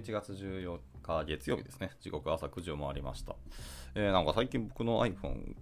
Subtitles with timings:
[0.00, 1.90] 11月14日月曜日ですね。
[2.00, 3.36] 時刻朝9時を回りました。
[3.94, 5.54] えーなんか最近僕の iPhone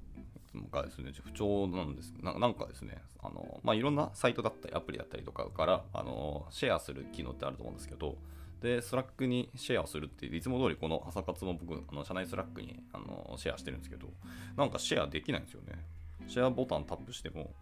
[0.70, 2.14] がですね、不調なんです。
[2.22, 8.16] ななんかですね、あの、まあ、いろんなサイトだったり、アプリだったりとかから、あの、シェアする機能ってあると思うんですけど、
[8.60, 14.08] で、 Slack にシェアをするって、いつも通りこの朝活も僕、あの社内 Slack にあのシェアしてるんですけど、
[14.56, 15.84] なんかシェアできないんですよね。
[16.28, 17.54] シェアボタンタップしても、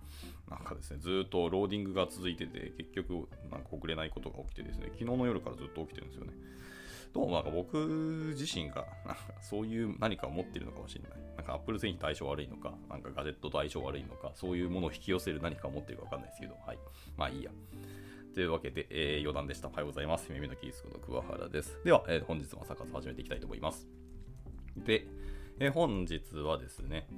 [0.50, 6.32] なんかですね、ずっとローディングが続いてて、結局、なんか送れないことが起きてですね、昨日の夜からずっと起きてるんですよね。
[7.14, 7.78] どうもなんか僕
[8.36, 11.10] 自身が、なんかそういう何かを持ってるのかもしれない。
[11.36, 16.78] なんか Apple 製品と相性悪いのか、なんかガジェットと相性悪いのか、そういうものを引き寄せる何かを持ってるかわかんないですけど、はい。
[17.16, 17.50] まあいいや。
[18.34, 19.68] というわけで、えー余談でした。
[19.68, 20.30] おはようございます。
[20.30, 21.80] 耳のキースこと桑原です。
[21.84, 23.88] では、えー本日も朝活始めていきたいと思います。
[24.76, 25.06] で、
[25.58, 27.08] えー本日はですね、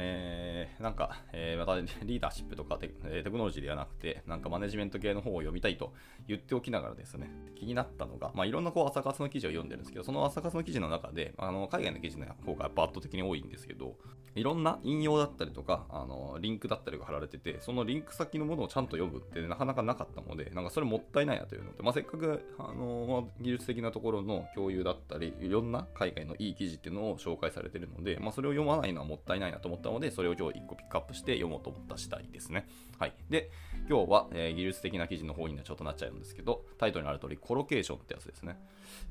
[0.00, 5.92] えーなんか、えーまたリーダーシップとかテ,、えテクノロジーではなくて、なんかマネジメント系の本を読みたいと
[6.28, 13.96] 言っておきながらですね、気になったのが、まあ、いろんなこう朝活の記事を読んでるんですけど、その朝活の記事の中で、あの海外の記事の方がやっぱ圧倒的に多いんですけど、
[14.34, 32.66] いろんな引用だったりとか、あのリンクだったりが貼られてて、そのリンク先のものをちゃんと読むってなかなかなかったので、なんかそれもったいないなというので、まあ、せっかくあの、技術的なところの共有だったり、いろんな海外のいい記事っていうのを紹介されてるので、まあ、それを読まないのはもったいないなと思ったので、それを今日1個ピックアップして読もうと思った次第ですね。
[32.98, 33.14] はい。
[33.30, 33.50] で、
[33.88, 38.58] 今日は、えー技術的な記事の方にちょっとなっちゃうんですけど、タイトルにある通り、コロケーションってやつですね。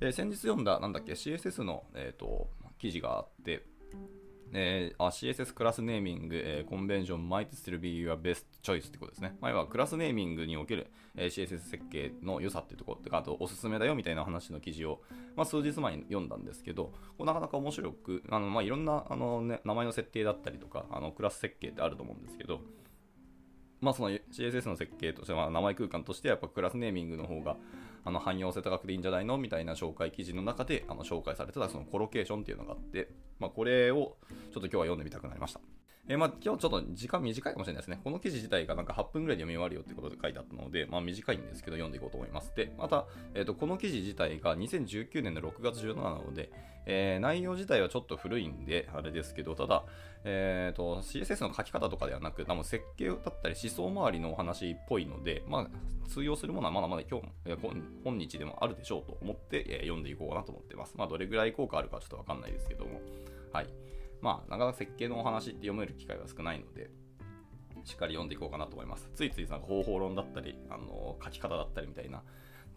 [0.02, 3.66] えー先日読んだ、なんだっけ、CSS の、えー、と記事があって、
[4.54, 9.36] えーあ CSS クラスネーミング、えーコンベンション might still be your best choice ってことですね。
[9.42, 15.02] まあ、要はクラスネーミングにおける、えー CSS 設計の良さっていうところとか、あとおすすめだよみたいな話の記事を、
[15.36, 22.62] まあ、数日前に読んだんですけど、こなかなか面白く、あのまあ、いろんなあの、ね、名前の設定だったりとか、あのクラス設計ってあると思うんですけど、
[23.80, 27.58] まあ、その CSS の設計としては、名前空間としてやっぱクラスネーミングの方が
[28.04, 34.18] あの汎用性高くていいんじゃないのみたいな紹介記事の中であの紹介されてたそのコロケーションっていうのがあって、まあ、これを
[34.54, 35.77] ちょっと今日は読んでみたくなりました。
[36.10, 38.00] えーまあ、今日ちょっと時間短いかもしれないですね。
[38.02, 42.54] この記事自体がなんか8分ぐらいで読み終わるよってことで書いてあったので、まあ、短いんですけど読んでいこうと思います。
[42.56, 46.50] で、また、えー、とこの記事自体が2019年の6月17なので、
[46.86, 49.84] えー内容自体はちょっと古いんで、あれですけど、ただ、
[50.24, 57.74] えー、と CSS の書き方とかではなく、多分設計だったり思想周りのお話っぽいので、まあ、通用するものはまだまだ今日、え今
[58.06, 60.94] 本日でもあるでしょうと思って、え読んでいこうかなと思ってます。
[60.96, 63.02] まあ、どれぐらい効果あるかちょっとわかんないですけども、
[63.52, 63.68] はい。
[64.22, 66.90] まあ、なかなか設計のお話って読める機会は少ないので、
[67.84, 69.10] しっかり読んでいこうかなと思います。
[69.16, 72.24] ついついなんか方法論だったり、あの書き方だったりみたいな、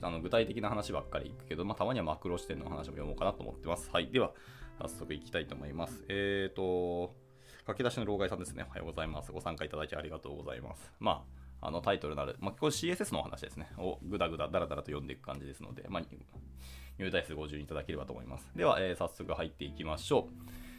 [0.02, 3.90] あの具体的な話ばっかりいくけど、まあ、たまにはマクロ視点の話も読もうかなと思ってます。
[3.92, 4.10] はい。
[4.10, 4.32] では、
[4.80, 6.04] 早速いきたいと思います。
[6.08, 7.14] えーと、
[7.66, 8.64] 駆け出しの老害さんですね。
[8.68, 9.32] おはようございます。
[9.32, 10.92] ご参加いただきありがとうございます。
[11.00, 11.24] ま
[11.60, 13.68] あ、あのタイトルなる、まあ、これ CSS のお話ですね。
[13.78, 16.02] をぐだぐだだらだらと読んでいく感じですので、まあ、
[16.98, 18.48] 入隊数50いただければと思います。
[18.56, 20.69] では、えー早速入っていきましょう。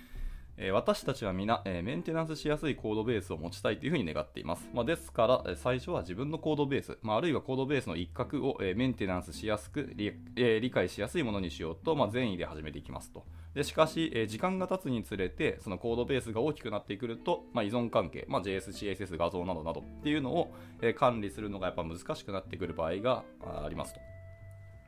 [0.58, 4.70] え私たちは皆、えメンテナンスしやすいコードベースを持ちたいというふうに願っています。
[4.74, 13.26] まあ、ですから、最初は自分のコードベース、まあ、あるいはコードベースの一角を、えメンテナンスしやすく理,、え理解しやすいものにしようと、まあ、善意で始めていきますと。
[13.56, 24.00] でしかし、え時間が経つにつれて、そのコードベースが大きくなってくると、まあ、依存関係、まあ、JS、CSS、画像などなどっていうのを、え管理するのがやっぱ難しくなってくる場合があありますと。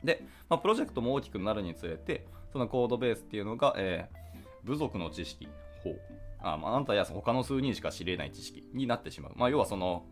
[0.04, 4.23] で、まあ、プロジェクトも大きくなるにつれて、そのコードベースっていうのが、えー
[4.64, 5.48] 部族の知識、
[5.82, 6.00] ほう
[6.40, 9.32] あまあ、なたや他の数人しか知れない知識になってしまう。
[9.36, 10.04] まあ、要はその、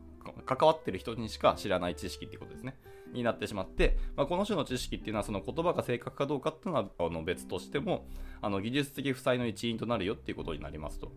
[0.47, 2.77] 関わってる人にしか知らない知識っていうことですね。
[3.13, 8.07] になってしまって、まあ、この種の知識っていうのはその言葉が正確かどうかっていうのはあの別としても
[8.41, 11.13] あの技術的負債の一因となるよっていうことになりますと。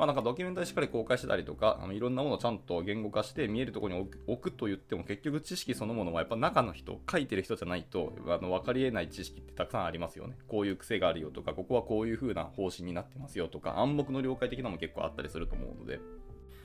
[0.00, 10.38] まあ、なんかドキュメンタリーしっかり公開してたりとか、あのいろんなものをちゃんと言語化して見えるところに置くと言っても結局知識そのものはやっぱ中の人、書いてる人じゃないとあの分かり得ない知識ってたくさんありますよね。
[10.48, 16.00] こういう癖があるよとか、ここはこういう風な方針になってますよとか、暗黙の了解的なのも結構あったりすると思うので。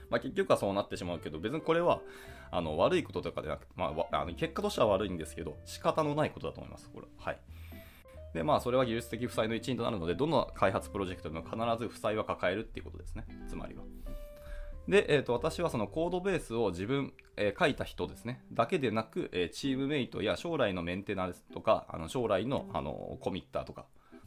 [0.10, 2.00] まあ、結局はそうなってしまうけど、別にこれは
[2.52, 7.08] あの悪いこととかでなく、まあ、あの結果としては悪いんですけど、仕方のないことだと思います、これ。
[7.18, 7.40] はい。
[8.36, 13.26] で、まあ、それは技術的負債の一因となるので、どの開発プロジェクトでも必ず負債は抱えるっていうことですね。
[13.48, 13.84] つまりは。
[14.90, 23.86] で、えー、と私はそのコードベースを自分、えー書いた人ですね、だけでなく、えーチームメイトや将来のメンテナンスとか、あの将来のあのコミッターとか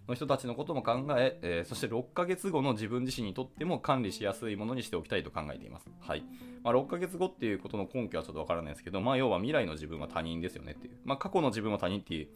[0.09, 5.91] の人たちのことも考ええーそして6ヶ月後の自分自身にとっても管理しやすいものにしておきたいと考えています。
[6.01, 6.25] はい
[6.65, 12.29] まあ、6ヶ月後っていうことの根拠はちょっとわからないですけど、まあ、要は未来の自分は他人ですよねっていう、まあ、過去の自分は他人っていう、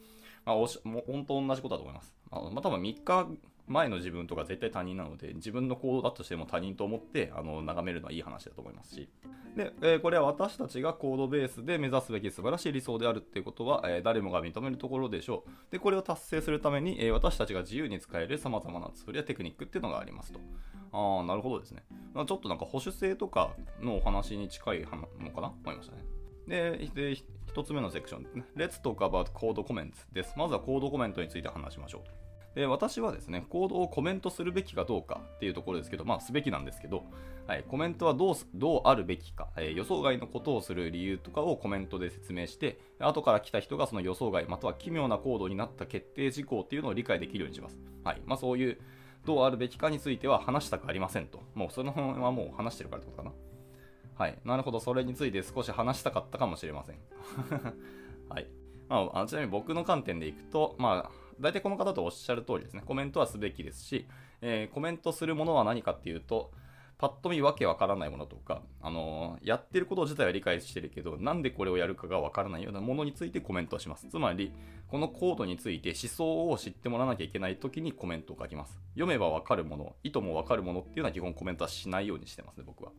[0.45, 2.13] まあ、おしもう本当同じことだと思います。
[2.29, 3.27] まあ、まあ、多分3日
[3.67, 9.09] 前の自分とか絶対他人なので、自分の行動だとしても他人と思ってあの眺めるのはいい話だと思いますし。
[9.55, 15.71] で、えー、これは私たちがコードベースで目指すべき素晴らしい理想であるっていうことは、えー、誰もが認めるところでしょう。
[15.71, 20.39] で、これを達成するために、えー、私たちが自由に使える様々なツールやテクニックっていうのがありますと。
[20.91, 21.83] ああ、なるほどですね。
[22.13, 24.97] ちょっとなんか保守性とかのお話に近いのか
[25.41, 25.53] な？
[25.63, 26.03] 思いましたね。
[26.47, 27.15] で、で
[27.53, 28.45] 1つ目のセクション。
[28.55, 30.33] Let's talk about code comments です。
[30.37, 32.23] まずはコードコメントについて話しましょう。
[32.55, 37.03] で私はですね、コードをコメントするべきかどうかっていうところですけど、まあ、すべきなんですけど、
[37.47, 47.79] はい、コメントはどうどうあるべきか、えー、予想外のことをする理由とかをコメントで説明して、後から来た人がその予想外、または奇妙なコードになった決定事項っていうのを理解できるようにします。
[48.03, 48.77] はいまあ、そういう、
[49.25, 51.41] どうあるべきかについては話したくありませんと。
[51.55, 53.52] もうその辺はもう話してるからってことかな。
[54.15, 54.37] はい。
[54.45, 56.97] なるほど、それについて少し話したかったかもしれません。
[58.29, 58.47] はい。
[58.89, 62.83] まあ、ちなみに僕の観点でいくと、まあ、大体この方とおっしゃる通りですね。
[62.85, 64.07] コメントはすべきですし、
[64.41, 66.51] えー、コメントするものは何かっていうと、
[66.97, 74.07] パッと見わけわからないものとか、あのー、やってること自体は理解してるけど、なんでこれをやるかがわからないようなものについてコメントします。
[74.07, 74.53] つまり、
[74.87, 78.79] このコードについて思想を知ってもらわなきゃいけない時にコメントを書きます。
[78.93, 82.91] 読めばわかるもの、意図もわかるものっていうのは基本コメントはしないようにしてますね、僕は。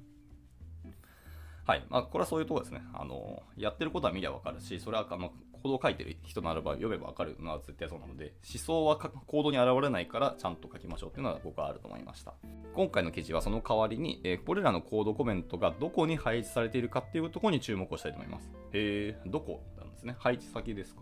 [1.66, 1.84] はい。
[1.88, 2.82] まあ、これはそういうとこですね。
[2.92, 5.32] あの、やってることは見りゃわかるし、それは、あの、
[5.64, 12.34] コードを書いてる人ならば読めばわかるのは絶対そうなので、思想はコードに現れないからちゃんと書きましょうっていうのは僕はあると思いました。
[12.74, 18.50] 今回の記事はその代わりに、えー、これらのコードコメントがどこに配置されているかっていうところに注目をしたいと思います。
[18.74, 20.16] へえ、どこなんですね。
[20.18, 21.00] 配置先ですか。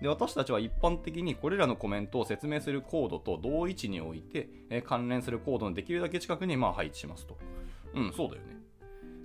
[0.00, 7.36] で私たちは一般的にこれらのコメントを説明するコードと同位置に置いて、えー、関連するコードのできるだけ近くにまあ配置しますと。
[7.92, 8.59] うん、そうだよね。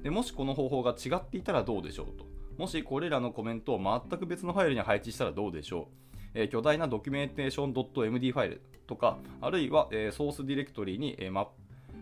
[0.05, 2.27] でもしこの方法が違っていたらどうでしょうと。
[2.59, 5.89] もしこれらのコメントを全く別のファイルに配置したらどうでしょ
[6.35, 11.47] う、え、巨大なドキュメンテーション .md ファイルとか、あるいは、え、ソースディレクトリに、えー、マ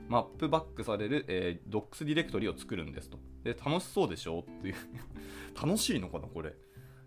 [0.09, 3.17] マップバックされる、えー、docs ディレクトリを作るんですと。
[3.45, 4.75] で、楽しそうでしょうっていう
[5.55, 6.53] 楽しいのかな、これ。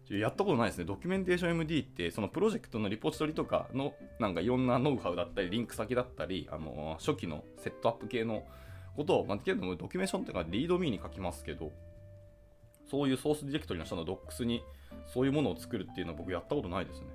[0.09, 0.87] やったことないですね。
[0.87, 8.45] documentation.md って、そのプロジェクトのリポジトリとかの、なんかいろんなノウハウだったり、リンク先だったり、あの、初期のセットアップ系の
[8.97, 11.73] ことを、まあ、けどドキュメーションっていうか、リードミーに書きますけど、
[12.91, 14.63] そういうソースディレクトリの下のドックスに
[15.07, 17.07] そういうものを作るっていうのは僕やったことないですね。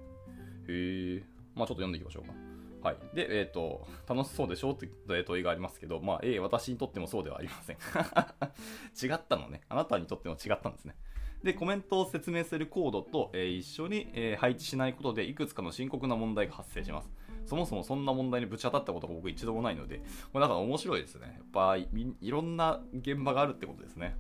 [0.68, 1.24] へえ。
[1.56, 2.34] まあちょっと読んでいきましょうか。
[2.82, 2.98] はい。
[3.14, 4.90] で、えっ、ー、と、楽しそうでしょって
[5.24, 7.78] 問いがありますけど、まあ、ええ、私にとってもそうではありません。
[9.12, 9.62] 違ったのね。
[9.70, 10.96] あなたにとっても違ったんですね。
[11.44, 17.10] で、コメントを説明するコードと、えー、一緒に、えー、配置しないことで、いくつかの深刻な問題が発生します。
[17.46, 20.02] そもそもそんな問題にぶち当たったことが僕一度もないので、
[20.32, 21.34] これだか面白いですね。
[21.38, 21.88] やっぱい、
[22.22, 24.16] ろんな現場があるってことですね。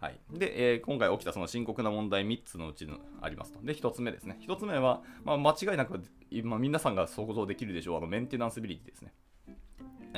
[0.00, 0.18] はい。
[0.32, 3.60] で、えー、今回起きたその深刻な問題3つのうちのありますと。
[3.62, 4.38] で、1つ目ですね。
[4.48, 6.00] 1つ目は、まあ、間違いなく、
[6.30, 9.12] 今皆さんが想像できるでしょう、あのメンテナンスビリティですね。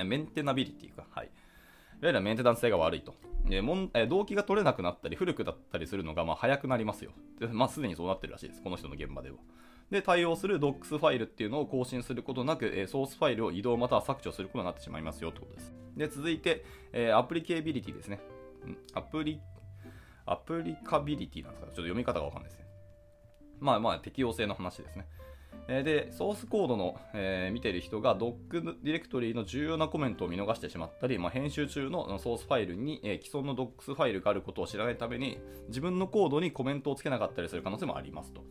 [0.04, 1.04] メンテナビリティか。
[1.10, 1.26] はい。
[1.26, 1.32] いわ
[2.08, 3.14] ゆるメンテナンス性が悪いと。
[3.50, 7.10] えーもんえー、動機が取れなくなったり、古くだったりするのが、まあ、早くなりますよ。
[7.40, 8.62] で、まあ、すでにそうなってるらしいです。
[8.62, 9.36] この人の現場では。
[9.92, 15.74] で、対応する Docs ファイルっていうのを更新することなく、え、ソースファイルを移動または削除することになってしまいますよってことです。
[15.96, 18.18] で、続いて、え、アプリケービリティですね。
[18.94, 19.38] アプリ
[20.24, 21.66] アプリカビリティなんですか？
[21.66, 22.66] ちょっと読み方がわかんないですね。
[23.60, 25.06] まあまあ適用性の話ですね。
[25.68, 38.42] で、ソースコードの、えー、見てる人が Doc ディレクトリの重要なコメントを見逃してしまったり、まあ、編集中のソースファイルに、えー、既存の Docs ファイルがあることを知らないために自分のコードにコメントをつけなかったりする可能性もありますと。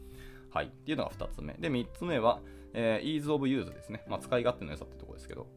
[0.51, 0.67] はい。
[0.67, 1.53] っていうのが2つ目。
[1.53, 2.39] で、3つ目は、
[2.73, 4.03] えー、Ease of Use ですね。
[4.07, 5.47] まあ、使い勝手の良さってところですけど。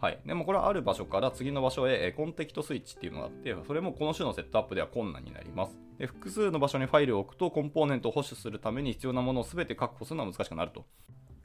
[0.00, 0.18] はい。
[0.24, 5.78] でもこれはある場所から次の場所へえコンテキトスイッチっていうのがあって、それもこの種のセットアップでは困難になります。
[5.98, 10.86] で複数の場所にファイルを置くとコンポーネントを保守するために必要なものを全て確保するのは難しくなると。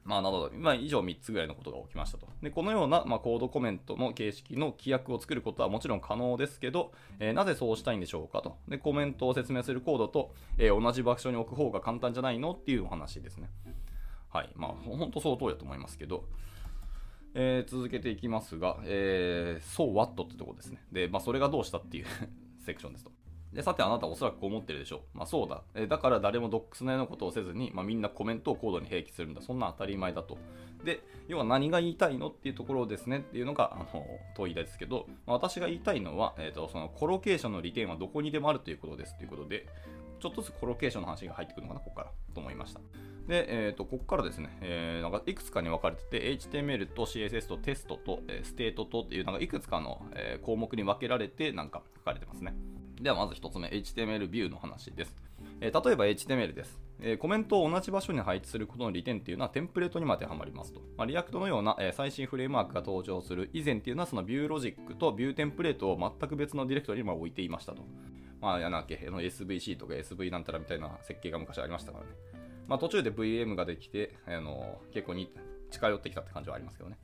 [0.05, 2.27] まあ、など、まあ、以上3つぐらいのことが起きましたと。
[2.41, 8.55] で、このような、まあ、コードコメントの形式の規約を作ることはもちろん可能ですけど、えー、なぜそうしたいんでしょうかと。
[8.67, 13.49] で、コメントを説明するコードと、えー、同じ場所に置く方が簡単じゃないのっていうお話ですね。
[14.29, 14.49] はい。
[14.55, 16.25] まあ、本当その通りだと思いますけど、
[17.33, 20.83] えー、続けていきますが、えー、So what ってとこですね。
[20.91, 22.05] で、まあ、それがどうしたっていう
[22.63, 23.11] セクションですと。
[23.55, 25.17] で、さてあなたおそらくこう思ってるでしょう。
[25.17, 25.61] まあそうだ。
[25.75, 29.41] えだから誰もドックスのようなことをせずに、まあ、みんなコメントをコードに併記するんだ。
[29.41, 30.37] そんな当たり前だと。
[30.83, 39.65] で、要は何が言いたいのっていうところですねっていうのが、あの、問いですけど、まあ、私が言いたいのは、えっ、ー、と、そのコロケーションの利点はどこにでもあるということですということで、
[40.19, 42.81] ちょっとずつコロケーションの話が入ってくるのかな、ここからと思いました。
[43.27, 52.53] で、えーと、ここからですね、えー、なんかいくつかに分かれてて、HTML と CSS とテストと、えー、ステートとっていう、なんかいくつかの、え、項目に分けられて、なんか書かれてますね。
[53.01, 55.15] ではまず1つ目、HTML ビューの話です。
[55.59, 56.79] えー、例えば HTML です。
[57.01, 60.81] えー、コメントを同じ場所に配置することの利点っていうのはテンプレートにも当てはまりますと。
[60.97, 67.83] まあ、 React のような、えー、最新フレームワークが登場する以前っていうのはそのビューロジックとビューテンプレートを全く別のディレクトリに置いていましたと。
[68.41, 72.11] まあ、やなきゃ、SVC とか SV なんたらみたいな設計が昔ありましたからね。
[72.67, 75.31] まあ、途中で VM ができて、あの結構に
[75.71, 76.97] 近寄ってきたって感じはありますけどね。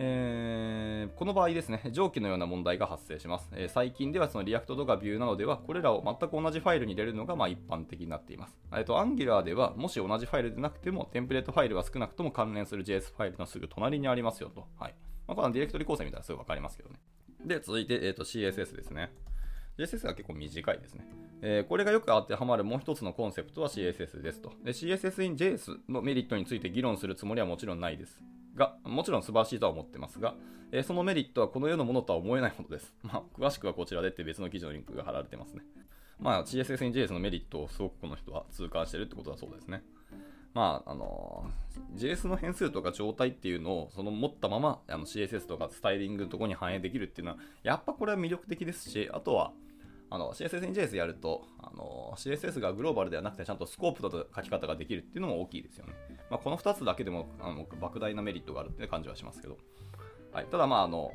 [0.00, 3.48] えー、この場合ですね、上記のような問題が発生します。
[3.52, 8.56] えー、最近ではその React とか Vue などでは、これらを全く同じファイルに入れるのがま一般的になっています。
[8.72, 14.68] えーと、Angular では、もし同じファイルでなくても、テンプレートファイルは少なくとも関連する JS ファイルのすぐ隣にありますよと。
[14.78, 14.94] はい。
[15.26, 17.00] まあ、このディレクトリ構成みたいなすぐわかりますけどね。
[17.44, 19.10] で、続いて、えーと、CSS ですね。
[19.78, 21.06] CSS が結構短いですね。
[21.42, 24.52] えー、これがよく当てはまるもう一つのコンセプトは CSS ですと。
[24.64, 28.22] CSS in JS のメリットについて議論するつもりはもちろんないです。
[28.58, 30.34] が、もちろん素晴らしいとは思ってますが、
[30.70, 32.94] えー、そのメリットはこの世のものとは思えないものです。
[33.02, 35.62] まあ、詳しくはこちらでって別の記事のリンクが貼られてますね。
[36.20, 39.82] まあ、CSS in JS のメリットをすごくこの人は痛感してるってことだそうですね。
[40.54, 49.52] まあ、あのー、JS の変数とか状態っていうのをその持ったままあの CSS とかスタイリングのところに反映できるっていうのは、やっぱこれは魅力的ですし、あとは、
[50.10, 55.94] あの CSS in JS やるとあの CSS がグローバルではなくてちゃんとスコープと書き方ができるっていうのも大きいですよね。
[56.30, 59.58] まあ、この2つだけでもあの莫大なメリットがあるって感じはしますけど。
[60.32, 61.12] はい、ただまああの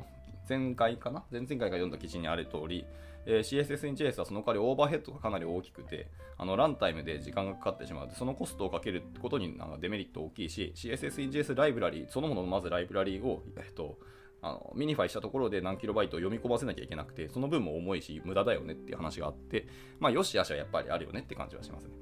[0.48, 1.24] 前回かな？
[1.30, 2.84] 前々回が読んだ記事にある通り、
[3.26, 13.98] えー、CSS in JS はその代わりオーバーヘッドがかなり大きくて、あのランタイムで時間がかかってしまうと、そのコストをかけることになんかデメリット大きいし、CSS in JS ライブラリー、そのもののまずライブラリーを、えっと、
[14.44, 19.66] あの minify したところで何キロバイトを読み込ませなきゃいけなくて、その分も重いし、無駄だよねっていう話があって、
[19.98, 21.94] まあ、よしあしはやっぱりあるよねって感じはしますね。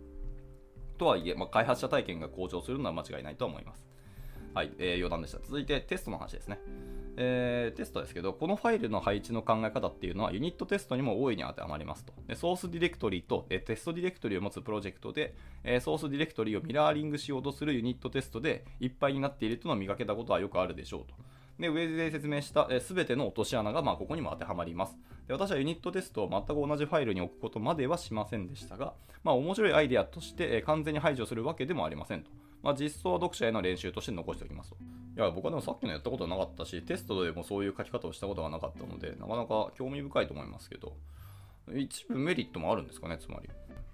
[0.99, 3.87] とはいえ、まあ、開発者体験が向上するのは間違いないと思います。
[4.55, 5.39] はい、えー、余談でした。
[5.39, 6.59] 続いてテストの話ですね。
[7.17, 12.13] えー、テストですけど、このファイルの配置の考え方っていうのはユニットテストにも大いに当てはまりますと。
[12.27, 21.15] でソースディレクトリと、えテストディレクトリを持つプロジェクトで、えソースディレクトリをミラーリングしようとするユニットテストでいっぱいになっているというのを見かけたことはよくあるでしょうと。
[21.63, 25.33] で、上で説明したすべての落とし穴が、まあ、ここにも当てはまりますで。
[25.33, 32.31] 私はユニットテストを全く同じファイルに置くことまではしませんでしたが、まあ、面白いアイデアとして、え完全に排除するわけでもありませんと。
[32.63, 34.77] まあ、実装は読者への練習として残しておきますと。
[35.17, 40.93] いや、僕はでもさっきのやったことはなかったし、テストでもそういう書き方をしたことがなかったので、なかなか興味深いと思いますけど、
[41.75, 43.49] 一部メリットもあるんですかね、つまり。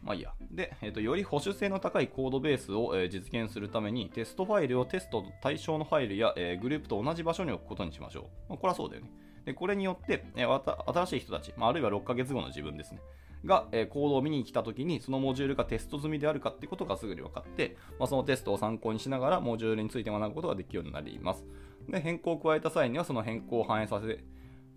[0.08, 0.32] まあいいや。
[0.50, 8.22] で、えーと、より保守性の高いコードベースを、えー、実現するために、テストファイルをテスト対象のファイルや、えー、グループと同じ場所に置くことにしましょう。
[8.48, 9.10] まあ、これはそうだよね。
[9.44, 13.00] で、これによって、えー、新しい人たち、まあ、あるいは6ヶ月後の自分ですね。
[13.44, 21.44] が、えー、コードを見に来たときに、そのモジュールがテスト済みであるかってことがすぐに分かって、まあ、そのテストを参考にしながら、モジュールについて学ぶことができるようになります。
[21.86, 24.24] で、変更を加えた際には、その変更を反映させ、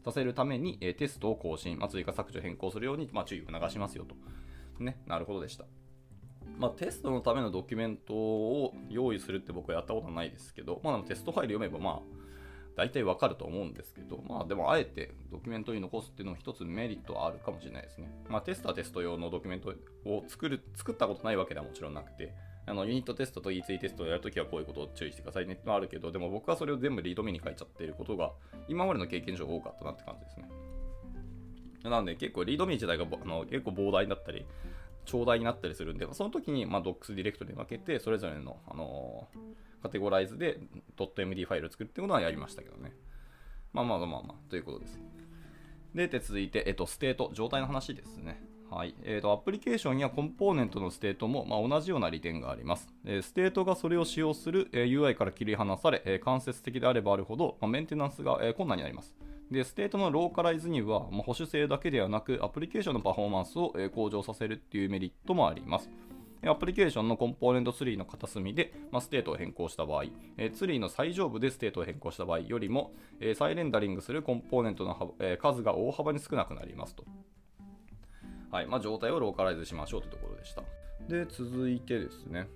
[0.03, 4.15] させるために、えー、テストを更新、まあ、追加削除変更するように、まあ、注意を促しますよと。
[4.83, 5.65] ね、なるほどでした。
[6.57, 12.21] まあ、テストのためのドキュメントを用意するって僕はやったことはないですけど、まあ、テストファイル読めば、まあ、
[12.75, 18.11] 大体わかると思うんですけど、まあ、でも、あえてドキュメントに残すっていうのも一つメリットはあるかもしれないですね。
[18.29, 19.73] まあ、テストはテスト用のドキュメント
[20.05, 22.33] を作る、作ったことないわけではもちろんなくて、
[22.67, 28.31] あのユニットテストと E3 テストをやるときはこういうことを注意してくださいねってのはあるけど、でも僕はそれを全部リード目に書いちゃっていることが、
[28.67, 30.49] 今までの経験上多かったなって感じですね。
[31.89, 34.45] なんで結構リードミー自体があの結構膨大だったり、
[35.05, 40.59] 長大になったりするんで、その時に、まあ、Docs ディレクトに分けて、それぞれの、あのー、カテゴライズで
[40.97, 42.93] .md ファイルを作るってことはやりましたけどね。
[43.73, 44.99] まあまあまあまあ、ということです。
[45.95, 48.41] で、で続いて、えっと、ステート、状態の話ですね。
[48.69, 48.95] はい。
[49.03, 52.87] えっ、ー、と、アプリケーションやコンポーネントのステートも、まあ、同じような利点があります。
[53.03, 59.13] えー、ステートがそれを使用する、えー、UI から切り離され、え間接的であればあるほど、まあ、メンテナンスが、え困難になります。
[59.51, 65.89] で、ステートのローカライズには、まあ、保守性だけではなく、アプリケーションのパフォーマンスを、え向上させるっていうメリットもあります。
[66.43, 70.05] アプリケーションのコンポーネントツリーの片隅で、まあ、ステートを変更した場合、
[70.37, 77.03] えツリーの最上部でステートを変更した場合よりも、え再レンダリングするコンポーネントの、え数が大幅に少なくなりますと。
[78.51, 80.63] はいまあ、状態をローカライズしましょうというところでした。
[81.09, 82.47] で、続いてですね。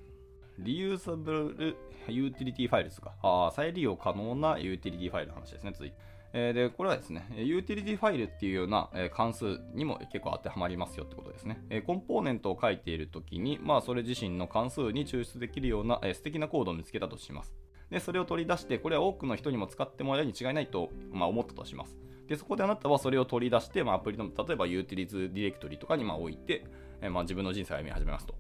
[0.60, 1.76] reusable
[2.08, 3.14] utility files ですか。
[3.22, 6.15] あ再利用可能なユーティリティファイルの話ですね、続いて。
[6.38, 11.66] えで、これはですね、ユーティリティファイルっていうような、え関数にも結構当てはまりますよってことですね。
[11.70, 17.56] えコンポーネントを書いているときに、まあ、それ自身の関数に抽出できるような、え素敵なコードを見つけたとします。
[17.90, 21.98] で、それを取り出して、これは多くの人にも使ってもらえるに違いないと、まあ、思ったとします。
[22.28, 26.66] で、そこであなたはそれを取り出して、まあ、アプリの、例えばユーティリズディレクトリとかにま置いて、
[27.02, 28.36] えまあ、自分の人生を歩み始めますと。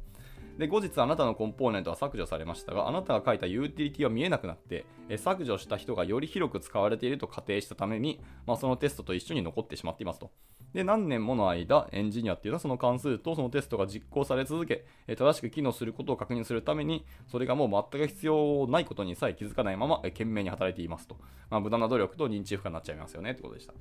[0.58, 10.32] で、後日あなたのコンポーネントは削除されましたが、あなたが書いたユーティリティは見えなくなって、え削除した人がより広く使われていると仮定したために、まあ、そのテストと一緒に残ってしまっていますと。
[10.74, 21.18] で、何年もの間、エンジニアっていうのはその関数とそのテストが実行され続け、え正しく機能することを確認するために、それがもう全く必要ないことにさえ気づかないまま、え懸命に働いていますと。
[21.50, 23.74] まあ、無駄な努力と認知負荷になっちゃいますよねってことでした。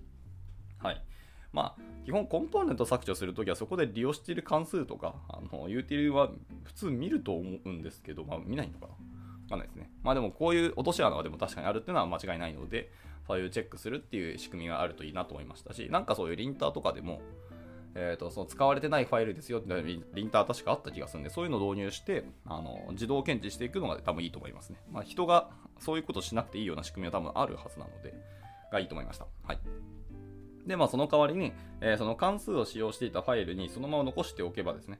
[0.78, 1.04] はい。
[1.54, 6.28] まあ、基本コンポーネント削除するときはそこで利用している関数とか、あのユーティリは
[6.64, 8.98] 普通見ると思うんですけど、まあ見ないのかなわ
[9.48, 9.90] かんないですね。
[10.02, 12.90] まあでもこういう落とし穴はでも確かにあるっていうのは間違いないので、
[13.26, 17.22] そういうチェックするっていう仕組みがあるといいなと思いましたし、なんかそういうリンターとかでも、
[17.94, 24.78] えーと、その使われてないファイルですよってリンター確かあった気がするんで、そういうのを導入してあの自動検知していくのが多分いいと思いますね。
[24.92, 28.12] まあ、人がそういうことしなくていいような仕組みは多分あるはずなので、
[28.70, 29.26] がいいと思いました。
[29.44, 29.58] はい。
[30.66, 34.98] で、まあ、その代わりに、えー、その関数を使用していたファイルにそのまま残しておけばですね、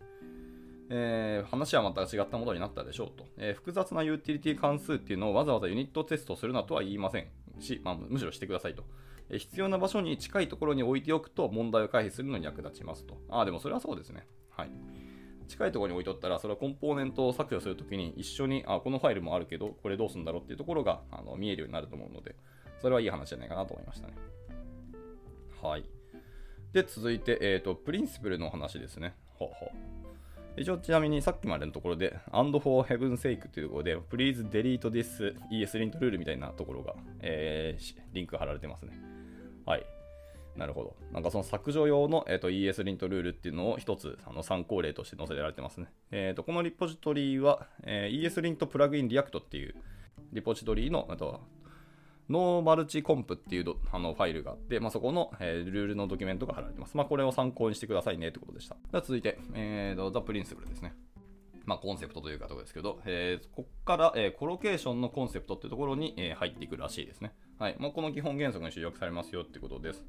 [0.90, 7.28] えー、話はまた違ったものになったでしょうと、えー、複雑なユーティリティ関数っていうのをわざわざユニットテストするなとは言いません
[7.60, 8.84] し、まあ、むしろしてくださいと。
[9.30, 13.16] え、必要な場所に近いところに置いておくと問題を回避するのに役立ちますと。
[13.30, 14.26] ああ、でもそれはそうですね。
[14.50, 14.70] はい。
[15.48, 22.36] 近いところに置いとったら、それはコンポーネントを削除するときに一緒に、あ、このファイルもあるけど、これどうすんだろうっていうところがあの見えるようになると思うので、
[22.80, 24.14] それはいい話じゃないかなと思いましたね。
[25.62, 25.84] はい。
[26.72, 29.14] で、続いて、えっ、ー、と、プリンシプルの話ですね。
[29.34, 29.70] ほうほう。
[30.56, 38.92] 一応ちなみにさっきまでのところで、and for heaven's sake というところで、please delete this ESLint rule みたいなところが、えー、リンク貼られてますね。
[39.66, 39.86] はい。
[40.56, 40.96] なるほど。
[41.12, 45.88] なんかその削除用の、えーと、ESLint ルールっていうのを一つあの参考例として載せられてますね。
[46.12, 49.74] えーと、このリポジトリは、えー、ESLint プラグインリアクトっていう
[50.32, 51.40] リポジトリのあと
[52.30, 56.96] no-multi-comp っていうあのファイルがあって、まあ、そこの、えー、ルールのドキュメントが貼られてます。
[56.96, 58.76] まあ、これを参考にしてくださいねってことでした。
[58.90, 60.94] では続いて、えーと、 The principle ですね。
[61.66, 67.32] まあ、コンセプトというかところですけど、えー、ここから、えー、コロケーションのコンセプトっていうところに、えー、入っていくらしいですね。
[67.58, 67.76] はい。
[67.78, 70.04] まあ、この基本原則に集約されますよってことです。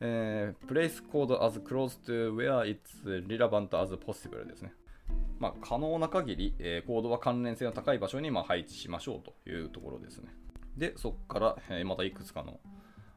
[0.00, 4.72] えー、place code as close to where it's relevant as possible ですね。
[5.40, 10.32] まあ、可能な限り、えー、コードは関連性の高い場所にまあ配置しましょうというところですね。
[10.78, 12.60] で、そこから、え、またいくつかの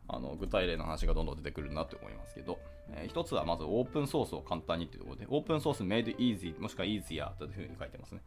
[0.08, 8.22] あの具体例の話がどんどん出てくるなと思いますけど、えー、一つはまずオープンソースを簡単にというところで、オープンソース made easy もしくは easier というふうに書いてますね。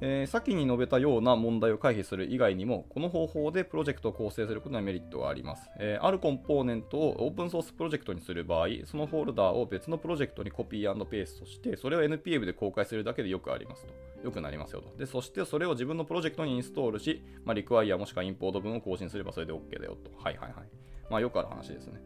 [0.00, 5.70] えー、先に述べたような問題を回避する以外にも、この方法でプロジェクトを構成することにメリットがあります。
[5.78, 13.92] えー、あるコンポーネントをオープンソースプロジェクトにする場合、そのフォルダーを別のプロジェクトにコピーペーストして、それを NPM で公開するだけでよくありますと。
[14.24, 14.96] よくなりますよと。
[14.96, 20.10] で、そしてそれを自分のプロジェクトにインストールし、まあ、リクワイアもしくはインポート文を更新すればそれで OK だよと。
[20.22, 20.68] はいはいはい。
[21.10, 22.00] まあ、よくある話ですね。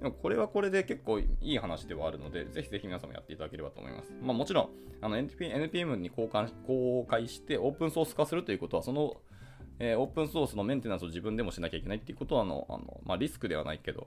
[0.00, 4.12] でもこれはこれで結構いい話ではあるので、ぜひぜひ皆さんもやっていただければと思います。
[4.22, 4.68] まあ、もちろん、
[5.00, 9.16] あの NPM に交換公開してオープンソース化するということは、その、
[9.80, 14.06] えー、オープンソースのメンテナンスを自分でもしなきゃいけないっていうことはあの、あのまあ、リスクではないけど、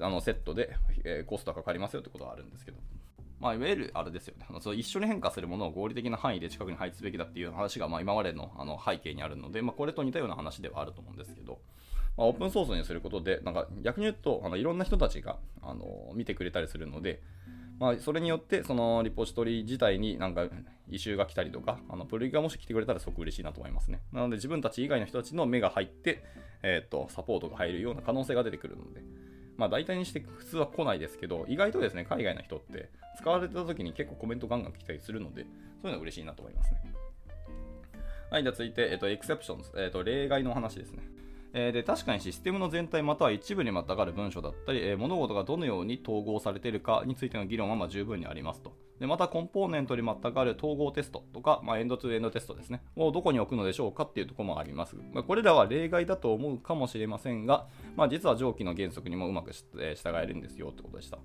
[0.00, 2.78] あのセットで、えー、コストがかかりますよってことはあるんですけど、
[3.38, 4.46] まあ、いわゆるあれですよね。
[4.48, 11.60] あの一緒に変化するものを合理的な範囲で近くに配置すべきだっていう話が、まあ、今までのあの背景にあるので、まあ、これと似たような話ではあると思うんですけど、
[12.16, 17.22] まあ、オープンソースにすることで、なんか逆に言うと、あのいろんな人たちがあの見てくれたりするので、
[17.78, 20.46] まあ、それによってそのリポジトリ自体になんか
[20.88, 24.00] 異臭が来たりとか、あのプルリがもし来てくれたらすごく嬉しいなと思いますね。
[24.12, 26.22] なので自分たち以外の人たちの目が入って、
[26.62, 29.02] えーと、サポートが入るような可能性が出てくるので、
[29.56, 36.82] まあ大体にして普通は来ないですけど、意外とですね、海外の人って使われてた時に結構コメントガンガン来たりするので、そういうのは嬉しいなと思いますね。
[38.30, 41.02] はい、じゃあ続いて、えっ、ー、と、エクセプションズ、えっ、ー、と、例外の話ですね。
[41.54, 48.72] えー、で確かにシステムの全体または一部にまたがる文章だったり、え、物事がどのように統合されているかについての議論はま十分にありますと。
[48.98, 54.96] でまた、コンポーネントにまたがる統合テストとか、まあ、エンドツーエンドテストですね、をどこに置くのでしょうかっていうところもあります。
[55.12, 61.18] まあ、これらは例外だと思うかもしれませんが、まあ、実は上記の原則にもうまく従えるんですよってことでした。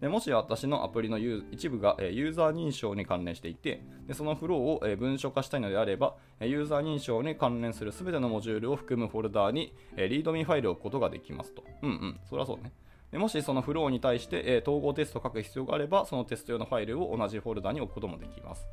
[0.00, 11.64] でもし私のアプリの一部がユーザー認証に関連していて、でそのフローを文書化したいのであれば、ユーザー認証に関連するすべてのモジュールを含むフォルダーに README ファイルを置くことができますと。
[11.82, 12.72] うんうん、そりゃそうね。
[13.12, 18.66] でもしそのフローに対して、統合テストを書く必要があれば、そのテスト用のファイルを同じフォルダーに置くこともできます。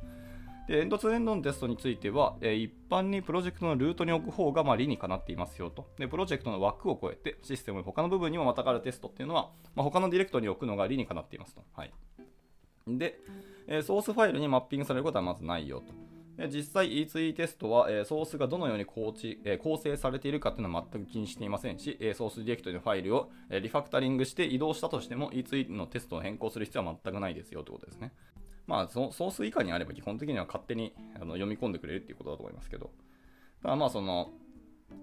[0.68, 5.90] でエンドツーエンドのテストについては、え、一般にプロジェクトのルートに置く方がま理にかなっていますよと。
[5.98, 11.64] で、プロジェクトの枠を超えて、システムの他の部分にもまたがるテストっていうのは、まあ、他のディレクトリに置くのが理にかなっていますと。
[11.74, 11.92] はい。
[12.86, 13.18] で、
[13.66, 15.92] え、ソースファイルにマッピングされることはまずないよと。
[16.48, 28.12] 実際 E2E テストは、え、ソースがどのように構築、え、構成されているかというのは全く気にしていませんし、え、ソースディレクトリのファイルを、えリファクタリングして移動したとしても E2E のテストを変更する必要は全くないですよということですね。
[28.66, 32.90] まあ、ソース以下にあれば基本的には勝手にあの読み込んでくれるっていうことだと思いますけど、
[33.62, 34.30] ただまあその、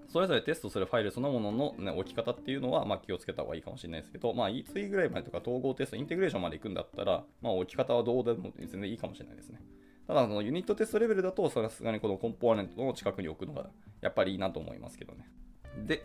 [0.07, 9.61] それぞれテストするファイルそのものの、ね、置き方っていうのは、ま、気をつけた方がいいかもしれないですけど、まあ、E2 ぐらいまでとか統合テスト、インテグレーションまで行くんだったら、まあ、置き方はどうでも全然いいかもしれないですね。
[10.07, 13.69] ただ、ユニットテストレベルだと、さすがにこのコンポーネントの近くに置くのが
[14.01, 15.29] やっぱりいいなと思いますけどね。
[15.85, 16.03] で、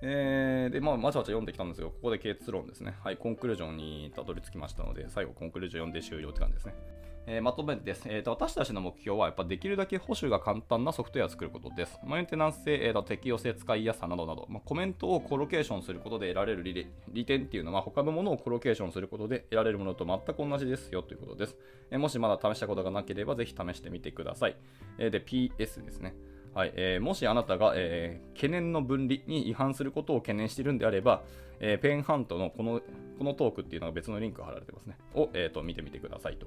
[0.00, 1.90] えー、で、まあ、まちまち読んできたんですよ。
[1.90, 2.94] ここで結論ですね。
[3.02, 6.74] はい、コンクルージョンにたどり着きましたので、最後コンクルージョン読んで終了って感じですね。
[7.30, 8.30] えー、まとめてです、えーと。
[8.30, 12.00] 私たちの目標は、やっぱできるだけ保守が簡単なソフトウェアを作ることです。
[12.02, 21.56] メンテナンス性、えーと、適用性、使いやすさなどなど、まあ、コメントをコロケーションすることで得られる利利点っていうのは、他のものをコロケーションすることで得られるものと全く同じですよということです。
[21.90, 24.56] えー、もしまだ試したことがなければ、ぜひ試してみてください。
[24.96, 26.14] えー、で、PS ですね。
[26.54, 31.22] はいえー、もしあなたが、えー、懸念の分離に違反することを懸念しているんであれば、
[31.60, 32.80] えー、ペンハントのこの
[33.18, 34.96] このトークっていうのは別のリンクが貼られてますね。
[35.14, 36.46] を、えーと見てみてくださいと。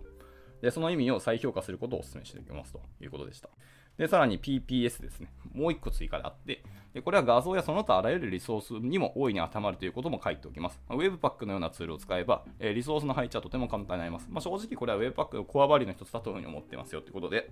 [0.61, 3.49] で、その意味を再評価することをお勧めしておきますということでした。
[3.97, 5.31] で、さらに PPS ですね。
[5.53, 10.79] もう一個追加であって、でこれは画像やその他あらゆるリソースにも大いに当てはまるということも書いておきます。
[10.89, 14.27] Webpack のようなツールを使えば、えリソースの配置はとても簡単になります。
[14.29, 17.51] まあ、正直これは Webpack のコアバリューの一つだというふうに思ってますよということで、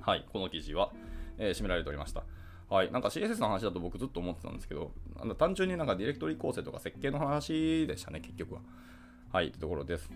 [0.00, 0.92] はい、この記事は、
[1.38, 2.24] えー、締められておりました。
[2.68, 8.60] はい、なんか CSS の話だと僕ずっと思ってたんですけど、あの単純になんかディレクトリ構成とか設計の話でしたね、結局は。
[9.32, 10.10] はい、ってところです。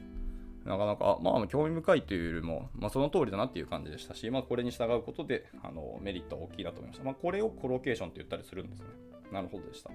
[0.65, 7.05] なかなか、まあ、興味深いというよりも、まあ、その通りだなっていう感じでしたし、まあ、これに従うことであのメリットは大きいなと思いました。
[7.05, 8.87] まあ、これをコロケーションって言ったりするんですね。
[9.33, 9.91] なるほどでした。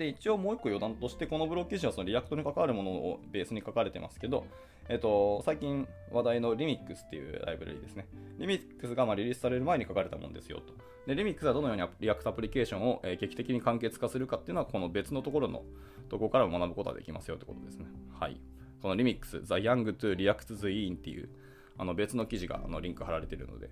[0.00, 4.46] で、一応もう一個余談として、このブログ記事はその React に関わるものをベースに書かれてますけど、
[4.88, 8.08] えっと、最近話題の Remix っていうライブラリですね。
[8.38, 10.72] Remix がまリリースされる前に書かれたものですよと。
[11.06, 15.64] で、Remix はどのように React アプリケーションをえ劇的に簡潔化するかっていうのは、この別のところの
[16.08, 17.84] とこから学ぶことができますよってことですね。
[18.18, 18.40] はい。
[18.80, 21.28] この Remix、The Yang to React's Yin っていう
[21.76, 23.68] あの別の記事があのリンク貼られてるので、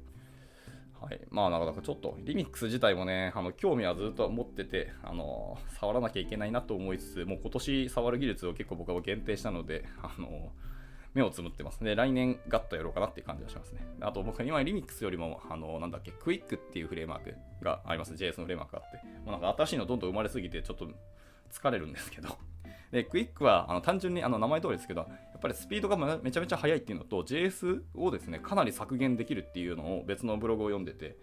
[1.01, 10.51] はい、まあなかなかちょっとリミックス自体もね、あの興味はずっと持ってて、あの触らなきゃいけないなと思いつつ、もう今年触る技術を結構僕は限定したので、あの
[11.15, 11.95] 目をつむってますね。
[11.95, 13.81] 来年ガッとやろうかなっていう感じがしますね。
[14.01, 18.15] あと僕は今リミックスよりも、あのなんだっけ、クイックっていうフレームワークがあります。
[18.15, 20.89] JS のフレームワークがあって、もうなんか新しいのどんどん生まれすぎてちょっと
[21.53, 22.37] 疲れるんですけど
[22.90, 31.16] で、クイックはあの単純にあの名前通りですけど、やっぱりスピードがめちゃめちゃ速いっていうのと、JS をですね、かなり削減できるっていうのを別のブログを読んでて、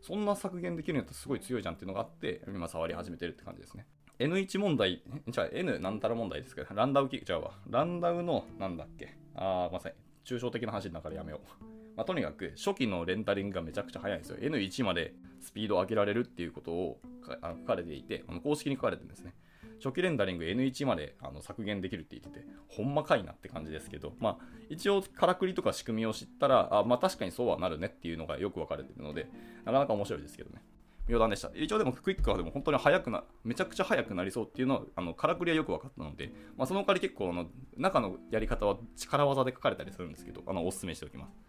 [0.00, 3.86] そんな削減できるのってすごい強いじゃんっていうのがあって、今触り始めてるって感じですね。
[4.18, 11.64] N1 問題、じゃあ N なんたら問題ですけど、ランダウキ、じゃあわ、ランダウの、なんだっけ、あー、まさに、抽象的な話だからやめよう。
[11.96, 14.36] まあ、とにかく、初期のレンタリングがめちゃくちゃ速いんですよ。
[14.38, 19.34] N1 までスピードを上げられるっていうことを書かれていて、あの公式に書かれてるんですね。
[19.82, 29.28] 初期レンダリング N1 まであの削減できるって言ってて、ほんまかいなって感じですけど、まあ、一応、からくりとか仕組みを知ったら、あまあ、確かにそうはなるねっていうのがよく分かれてるので、
[29.64, 30.62] なかなか面白いですけどね。
[31.08, 31.50] 余談でした。
[31.54, 41.40] 一応でもクイックはでも本当に速くな、めちゃくちゃ速くなりそうっていうのは、あの、からくりはよく分かったので、まあ、その代わり結構、あの、中のやり方は力技で書かれたりするんですけど、あの、お勧めしておきます。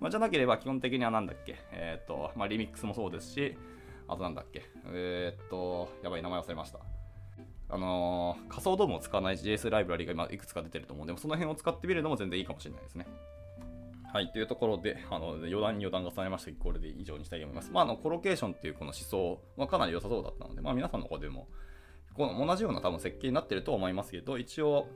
[0.00, 3.56] まあ、じゃなければ基本的にはなんだっけ、えっ、と、まあ、リミックスもそうですし、
[4.08, 6.93] あとなんだっけ、えっ、と、やばい、名前忘れました。
[7.68, 13.06] あのー、仮想ドームを使わない JS ライブラリが今いくつか出てると思うんで、その辺を使ってみるのも全然いいかもしれないですね。
[14.12, 17.72] はい、というところで、あの余談に余談が重ねましたこれで以上にしたいと思います。
[17.72, 21.48] まあ、あのコロケーションっていうこの思想はかなり良さそうだったので、まあ、皆さんの方でも
[22.14, 24.86] この同じような多分設計になってると思いますけど、一応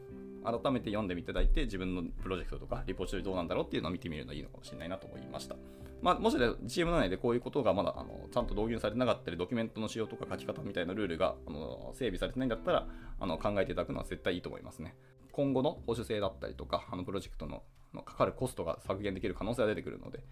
[0.51, 5.57] 改めて読んでみていただいて、自分のプロジェクトとかリポジトリどうなんだろうっていうのを見てみるのいいのかもしれないなと思いました。
[6.01, 12.87] まあ、もし GM 内でこういうことがまだあのちゃんと導入されてなかったり、ドキュメントの仕様とか書き方みたいなルールがあの整備されてないんだったら
[13.19, 14.95] あの考えていただくのは絶対いいと思いますね。
[15.33, 17.63] 今後の保守性だったりとか、あのプロジェクトの
[18.05, 20.25] かかるコストが削減できる可能性が出てくるので。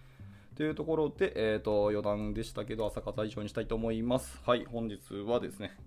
[0.55, 4.41] というところで、えーと、余談でしたけど、朝方以上にしたいと思います。
[4.43, 5.77] はい、本日はですね、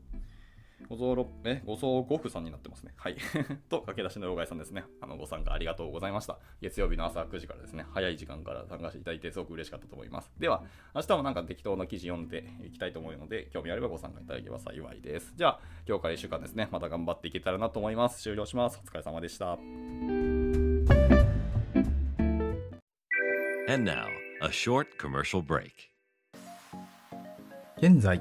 [0.89, 2.93] ごぞろ、え、ごぞごふさんになってますね。
[2.97, 3.17] はい。
[3.69, 4.85] と、駆け出しの老害さんですね。
[5.01, 6.39] あの、ご参加ありがとうございました。
[6.61, 10.33] 月曜日の朝9時からですね、早い時間から参加していただいて、すごく嬉しかったと思います。
[10.39, 10.65] では、
[10.95, 15.33] 明日もなんか適当な記事読んでいきたいと思うので、興味あればご参加いただければ幸いです。
[15.37, 18.23] じゃあ、今日から1週間ですね、また頑張っていけたらなと思います。
[18.23, 18.81] 終了します。
[18.83, 19.59] お疲れ様でした。
[23.71, 24.09] And now,
[24.43, 25.91] a short commercial break.
[27.81, 28.21] 現在、